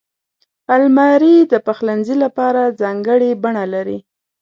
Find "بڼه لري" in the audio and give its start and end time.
3.43-3.99